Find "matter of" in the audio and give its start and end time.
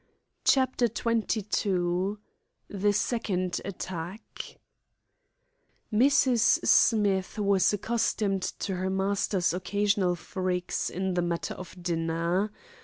11.21-11.75